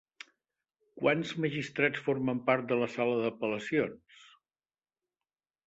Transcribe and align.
Quants 1.01 1.33
magistrats 1.45 2.01
formen 2.09 2.41
part 2.49 2.67
de 2.73 2.79
la 2.85 2.89
sala 2.95 3.21
d'apel·lacions? 3.21 4.27